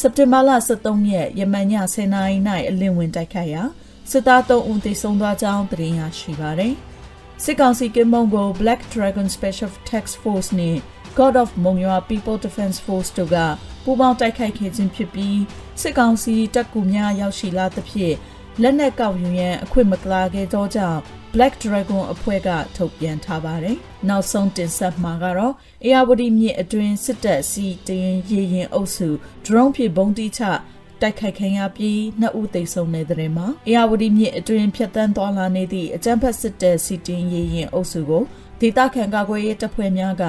[0.00, 2.36] စက်တင်ဘာလ23ရက်ယမန်ည10:00နာရီ၌
[2.68, 3.62] အလင်းဝင်တိုက်ခိုက်ရာ
[4.10, 6.74] စစ်သား3ဦးသေဆုံးသွားကြောင်းသတင်းရရှိပါသည်။
[7.44, 10.80] စစ်ကောင်စီကင်းပုံကို Black Dragon Special Task Force နှင့်
[11.18, 13.38] God of Mongwa People Defense Force တို့က
[13.84, 15.40] ပူးပေါင်းတိုက်ခိုက်ခဲ့ခြင်းဖြစ်ပြီး
[15.80, 18.16] စစ်ကောင်စီတပ်ကူများရောက်ရှိလာသဖြင့်
[18.62, 21.00] လက်နက်ကောက်ယူရန်အခွင့်မကလာခဲ့သောကြောင့်
[21.34, 23.76] Black Dragon အဖွဲ့ကထုတ်ပြန်ထားပါတယ်။
[24.08, 29.08] နောက်ဆုံးတင်ဆက်မှာကတော့အေယာဝတီမြစ်အတွင်းစစ်တပ်စီတရင်ရေရင်အုပ်စု
[29.46, 30.42] drone ဖြင့်ဘုံတိချ
[31.00, 38.22] တိုက်ခိုက်ခံရပြီးနှစ်ဦးသေဆုံးတဲ့တဲ့မှာအေယာဝတီမြစ်အတွင်းဖြတ်တန်းသွားလာနေသည့်အကြမ်းဖက်စစ်တပ်စီတင်ရေရင်အုပ်စုကို
[38.60, 40.24] ဒေသခံကာကွယ်ရေးတပ်ဖွဲ့များက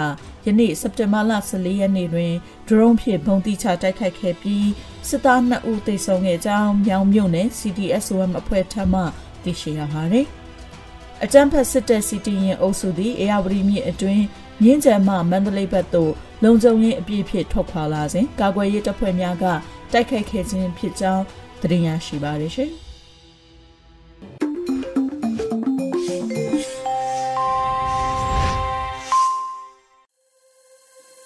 [0.45, 2.33] ယနေ့စက်တင်ဘာလ14ရက်နေ့တွင်
[2.67, 4.69] ဒရုန်းဖြင့်ပုံတိချတိုက်ခိုက်ခဲ့ပြီး
[5.07, 9.01] စစ်သား2ဦးသေဆုံးခဲ့ကြောင်းမြောင်မြို့နယ် CDSOM အဖွဲ့ထံမှ
[9.43, 10.25] သိရှိရပါတယ်။
[11.23, 14.23] အကြမ်းဖက်စစ်တပ်စီတီရင်အုပ်စုသည်အေယာဝတီမြစ်အတွင်း
[14.61, 19.45] မြင်းကြံမှမန္တလေးဘက်သို့လုံခြုံရေးအပြည့်ဖြင့်ထွက်ခွာလာစဉ်ကာကွယ်ရေးတပ်ဖွဲ့များက
[19.93, 21.23] တိုက်ခိုက်ခဲ့ခြင်းဖြစ်ကြောင်း
[21.61, 22.71] သိရရှိပါရရှင်။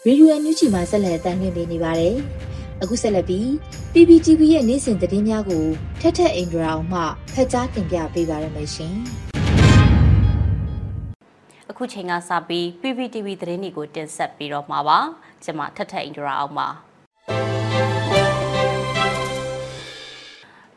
[0.10, 2.16] ရေဒီယိုအန်ယူဂျီမှာဆက်လက်အသံလွှင့်ပေးနေပါတယ်။
[2.82, 3.46] အခုဆက်လက်ပြီး
[3.94, 5.66] PPTV ရဲ့နေ့စဉ်သတင်းများကို
[6.02, 7.02] ထက်ထက်အင်ဒရာအောင်မှ
[7.34, 8.96] ဖတ်ကြားတင်ပြပေးပါရမရှင်။
[11.70, 15.00] အခုချိန်ကစပြီး PPTV သတင်းတွေကိုတင်ဆက်ပြီးတော့မှာပါ။
[15.44, 16.70] ကျွန်မထက်ထက်အင်ဒရာအောင်ပါ။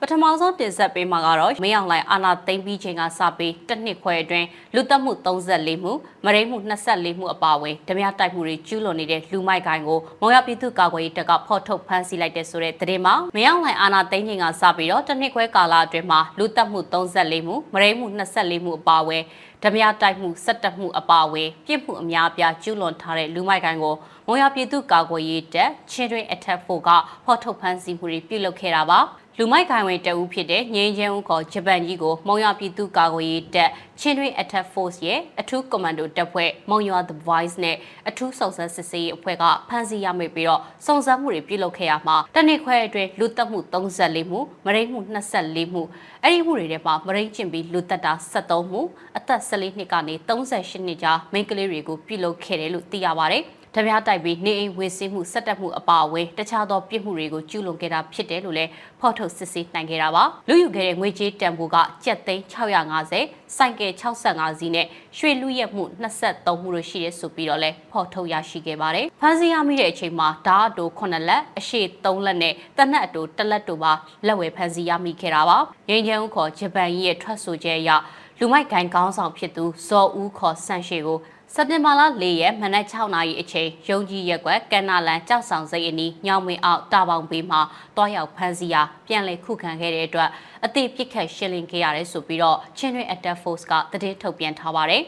[0.05, 5.93] ပထမဆုံးတင်ဆက်ပေးမှာကတော့မင်းအောင်လှိုင်အာဏာသိမ်းပြီးချိန်ကစပြီးတစ်နှစ်ခွဲအတွင်းလူသက်မှု34မှု
[6.25, 6.57] မရိမှု
[6.89, 19.23] 24မှုအပါအဝင်ဓမြတိုက်မှုတွေကျူးလွန်နေတဲ့လူမိုက်ကိုင်ကိုမောင်ရပြည်သူ့ကာကွယ်ရေးတပ်ကဖော်ထုတ်ဖမ်းဆီးလိုက်တဲ့ဆိုတဲ့သတင်းမှာမင်းအောင်လှိုင်အာဏာသိမ်းချိန်ကစပြီးတော့တစ်နှစ်ခွဲကာလအတွင်းမှာလူသက်မှု34မှုမရိမှု24မှုအပါအဝင်
[19.63, 23.95] ဓမြတိုက်မှု17မှုအပါအဝင်ပြစ်မှုအများအပြားကျူးလွန်ထားတဲ့လူမိုက်ကိုင်ကို
[24.27, 26.91] မောင်ရပြည်သူ့ကာကွယ်ရေးတပ်ချင်းတွင်အထက်ဖို့က
[27.25, 29.01] ဖော်ထုတ်ဖမ်းဆီးမှုတွေပြုလုပ်ခဲ့တာပါ
[29.39, 37.77] လူမိုက်ခိုင်ဝင်တအူးဖြစ်တဲ့ငင်းချင်းဦးခေါ်ဂျပန်ကြီးကိုမုံရပြည်သူ့ကာကွယ်ရေးတပ်ချင်းတွင် Attack Force ရဲ့အထူးကွန်မန်ဒိုတပ်ဖွဲ့မုံရ The Voice နဲ့
[38.09, 44.99] အထူးစုံစမ်းစစ်ဆေးရေးအဖွဲ့ကဖမ်းဆီးရမိပြီးတော့စုံစမ်းမှုတွေပြုလုပ်ခဲ့ရမှာတနစ်ခွဲအတွင်းလူသက်မှု34မှုမရိမှု
[45.37, 45.83] 24မှု
[46.23, 48.81] အဲ့ဒီမှုတွေထဲမှာမရိကျင်ပြီးလူသက်တာ73မှု
[49.17, 53.45] အသက်14နှစ်ကနေ38နှစ်ကြားမိန်းကလေးတွေကိုပြုလုပ်ခဲ့တယ်လို့သိရပါတယ်။
[53.77, 64.87] ဓမြတိုက်ပြီးနေအိမ်ဝေစီးမှုစက်တက်မှုအပါအဝင်တခြားသောပြစ်မှုတွေကိုကျူးလွန်ခဲ့တာဖြစ်တယ်လို့လည်းဖော်ထုတ်စစ်ဆေးနိုင်ခဲ့တာပါလူယူခဲ့တဲ့ငွေကြေးတန်ဖိုးကကျပ်သိန်း650စိုက်ကယ်65စီးနဲ့
[65.19, 73.93] ရွှေလူရက်မှု23မှုတို့ရှိတယ်ဆိုပြီးတော့လည်းဖော်ထုတ်ရရှိခဲ့ပါတယ်ဖမ်းဆီးရမိတဲ့အချိန်မှာဓာတ်အတူ9လက်အရှိ3လက်နဲ့တနက်အတူ1လက်တို့ပါ
[74.27, 75.59] လက်ဝဲဖမ်းဆီးရမိခဲ့တာပါ
[75.89, 77.91] ငင်းချမ်းခေါ်ဂျပန်ရဲ့ထွက်ဆိုချက်အရ
[78.39, 81.19] လူမိုက်ဂိုင်ကောင်းဆောင်ဖြစ်သူဇော်ဦးခေါ်ဆန့်ရှိကို
[81.57, 87.61] စက်တင်ဘာလ၄ရက်မနက်6နာရီအချိန်ရုံကြီးရက်ကွက်ကန်နာလန်ကြောက်ဆောင်စိတ်အနီးညောင်မင်းအောင်တာပေါင်ပေးမှာ
[87.97, 90.31] တွားရောက်ဖမ်းဆီးရာပြန်လည်ခုခံခဲ့တဲ့အတွက်
[90.65, 95.03] အသေးပြစ်ခတ်ရှင်းလင်းခဲ့ရတယ်ဆိုပြီးတော့ချင်းတွင် Attack Force ကတည်ထုတ်ပြန်ထားပါတယ်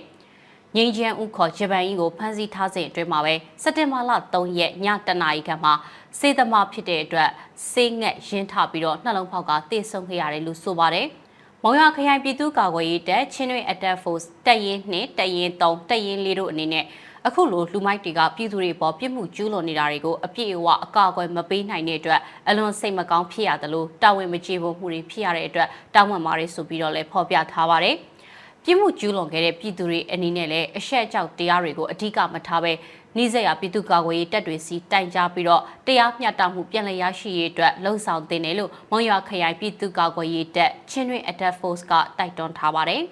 [0.77, 5.75] ငင်းချမ်းဦးခေါ်ဂျပန်ကြီးကိုဖမ်းဆီးထားစဉ်အတွင်းမှာပဲစက်တင်ဘာလ3ရက်ညတနာရီခန့်မှာ
[6.19, 7.31] စေသမားဖြစ်တဲ့အတွက်
[7.71, 11.09] စေးငက်ရင်းထပြီးတော့နှလုံးဖောက်ကတေဆုံးခဲ့ရတယ်လို့ဆိုပါတယ်။
[11.67, 16.85] မုံရခရိုင်ပြည်သူ့ကာကွယ်ရေးတပ်ချင်းတွင် Attack Force တပ်ရင်း2တပ်ရင်း3တပ်ရင်း4တို့အနေနဲ့
[17.27, 27.97] အခုလိုလူမိုက်တွေကပြည်သူတွေပေါ်ပြစ်မှုကျူးလွန်နေတာတွေကိုအပြည့်အဝအကာအကွယ်မပေးနိုင်တဲ့အတွက်အလွန်စိတ်မကောင်းဖြစ်ရတယ်လို့တာဝန်မကျေပွန်မှုတွေဖြစ်ရတဲ့အတွက်တောင်းပန်ပါတယ်ဆိုပြီးတော့လည်းဖော်ပြထားပါတယ်။
[28.65, 32.73] ပြစ်မှုကျူးလွန်ခဲ့တဲ့ပြည်သူတွေအနေနဲ့လည်းအရှက်ကြောက်တရားတွေကိုအဓိကမထားဘဲ
[33.17, 43.03] နှိစက်ရပြည်သူ့ကာကွယ်ရေးတပ်တွေစီတိုင်ကြားပြီးတော့တရားမျှတမှုပြန်လည်ရရှိရေးအတွက်လှုံ့ဆော်တင်တယ်လို့မွန်ရွာခရိုင်ပြည်သူ့ကာကွယ်ရေးတပ်ချင်းတွင် Attack Force ကတိုက်တွန်းထားပါတယ်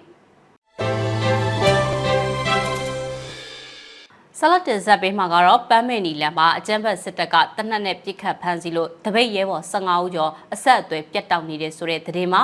[4.38, 12.42] ဆလတ်တင်ဇက်ပေးမှာကတော့ပန်းမေနီလန်မှာအကြမ်းဖက်စစ်တပ်ကတနက်နဲ့ပြစ်ခတ်ဖမ်းဆီးလို့တပိတ်ရဲဘော်15ဦးကျော်အဆက်အသွယ်ပြတ်တောက်နေတဲ့ဆိုတဲ့သတင်းမှာ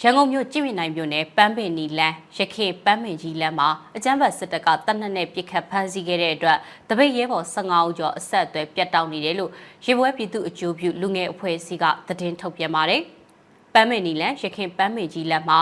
[0.00, 9.50] ရန်ကုန်မြို့ကြည်မြနိုင်မြို့နယ်ပန်းပင်နီလန်းရခေပန်းပင်ကြီးလမ်းမှာအကြမ်းဖက်စစ်တပ်ကတပ်နှက်နဲ့ပစ်ခတ်ဖမ်းဆီးခဲ့တဲ့အတွက်တပိတ်ရဲဘော်15ဦးကျော်အဆက်အသွယ်ပြတ်တောက်နေတယ်လို့
[9.86, 13.02] ရေပွဲပြည်သူအကျိုးပြုလူငယ်အဖွဲ့အစည်းကသတင်းထုတ်ပြန်ပါတယ်။
[13.74, 15.58] ပန်းပင်နီလန်းရခေပန်းပင်ကြီးလမ်းမှာ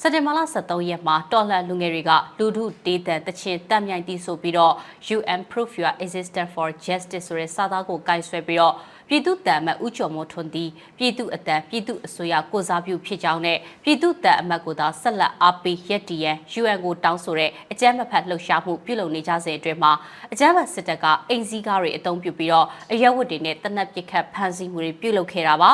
[0.00, 4.74] စက်တင်ဘာလ23ရက်မှာတော်လှန်လူငယ်တွေကလူထုဒေသတချင်းတက်မြိုင်တီးဆိုပြီးတော့
[5.16, 8.74] UN Proof Your Existence for Justice ဆိုတဲ့စာသားကိုကင်ဆယ်ပြီးတော့
[9.08, 19.92] ပြည်သူ့တန်အမတ်ဦးကျော်မိုးထွန်းသည်ပြည်သူအတန်ပြည်သူအစိုးရကိုစားပြုဖြစ်ကြောင်းနဲ့ပြည်သူ့တန်အမတ်ကိုသာဆက်လက်အားပေးရက်တီရန် UN ကိုတောင်းဆိုတဲ့အကြမ်းမဖက်လှုပ်ရှားမှုပြုလုပ်နေကြစဉ်အတွင်းမှာ
[20.32, 25.70] အကြမ်းဖက်စစ်တပ်ကအိမ်စည်းကားတွေအုံပြုပြီးတော့အရက်ဝတ်တွေနဲ့တနက်ပစ်ခတ်ဖမ်းဆီးမှုတွေပြုလုပ်ခဲ့တာပါ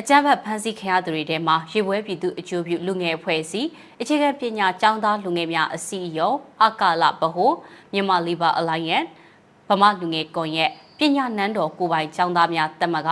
[0.00, 3.68] အကြမ်းဖက်ဖမ်းဆီးခံရသူတွေထဲမှာရေပွဲပြည်သူအကျိုးပြုလူငယ်အဖွဲ့အစည်း
[4.00, 7.52] အခြေခံပညာကျောင်းသားလူငယ်များအစည်းအရုံးအကာလဗဟို
[7.92, 9.08] မြန်မာ Labor Alliance
[9.68, 13.08] ဗမာလူငယ်ကွန်ရက် ပညာနန်းတော်ကိုပိုင်ကျောင်းသားများတက်မက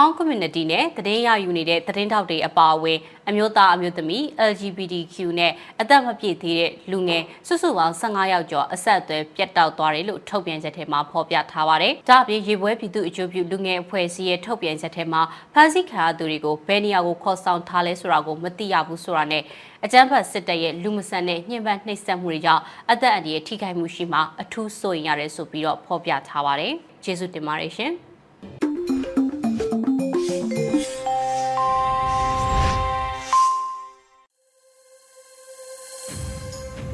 [0.00, 15.22] on community နဲ့တည်င်းရယူနေတဲ့တည်င်းထောက်တွေအပါအဝင်အမျိုးသားအမျိုးသမီး LGBTQ နဲ့အသက်မပြည့်သေးတဲ့လူငယ်စုစုပေါင်း15ယောက်ကျော်အဆက်အသွယ်ပြတ်တောက်သွားတယ်လို့ထုတ်ပြန်ချက်ထဲမှာဖော်ပြထားပါတယ်။ဒါ့အပြင်ရေပွဲပြည်သူအကျိုးပြုလူငယ်အဖွဲ့အစည်းရဲ့ထုတ်ပြန်ချက်ထဲမှာ
[15.54, 19.42] ဖမ်းဆီးခံရသူတွေကိုဘယ်နေရာကိုခေါ်ဆောင်ထားလဲဆိုတာကိုမသိရဘူးဆိုတာနဲ့
[19.84, 26.72] အကြမ်းဖက်စစ်တပ်ရဲ့လူမဆန်တဲ့ညှဉ်းပန်းနှိပ်စက်မှုတွေကြောင့်အသက်အန္တရာယ်ထိခိုက်မှုရှိမှအထူးစိုးရိမ်ရတယ်ဆိုပြီးတော့ဖော်ပြထားပါတယ်။
[27.04, 27.94] ကျေးဇူးတင်ပါတယ်ရှင်။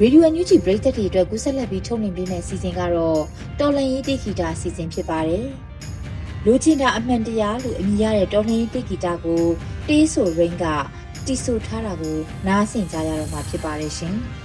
[0.01, 3.21] ရေဒီယိုအန်ယူဂျီပရိသတ်တွေအတွက်ကူးဆက်လက်ပြီးထုတ်လွှင့်ပေးမယ့်အစီအစဉ်ကတော့
[3.59, 5.47] တော်လန်ရေးတိဂီတာအစီအစဉ်ဖြစ်ပါတယ်။
[6.45, 9.43] လူချင်းတာအမှန်တရားလို့အမည်ရတဲ့တော်လန်ရေးတိဂီတာကို
[9.87, 10.65] တေးဆိုရင်းက
[11.25, 14.15] တီဆိုထားတာကိုနားဆင်ကြရတော့မှာဖြစ်ပါတယ်ရှင်။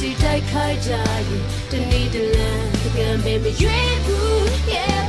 [0.00, 4.99] စီတိုက်ခိုက်ကြရင်တနေ့တလန်တကံပဲမရွေးဘူး yeah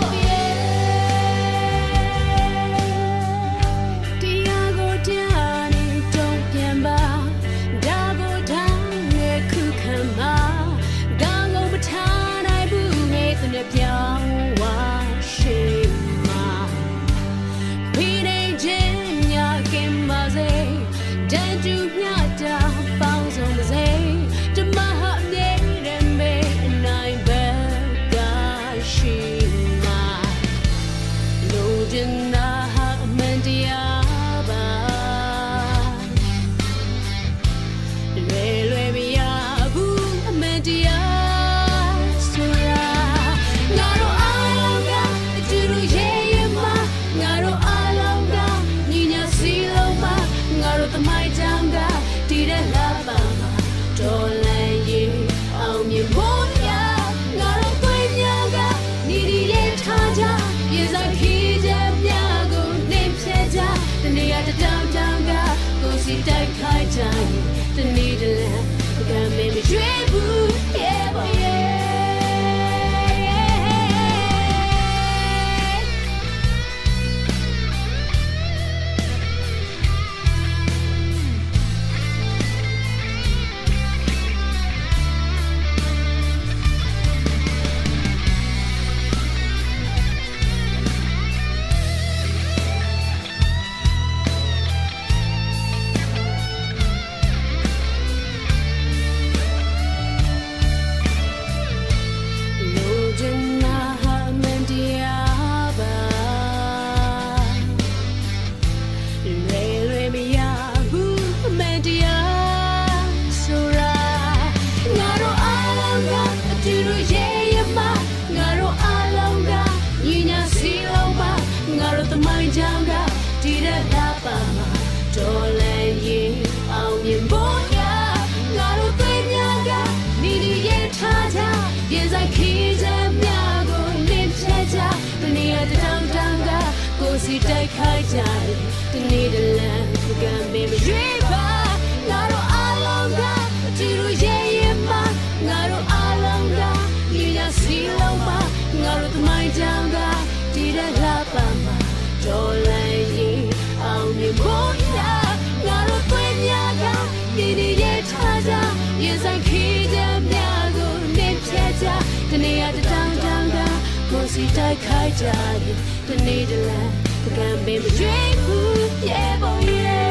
[164.41, 165.77] စီတိုက်ခိုက်ကြရင်
[166.07, 166.81] တနေ့တလံ
[167.23, 170.10] ပကံပင်မကြွေးဘူးပြေပေါ်ရဲ့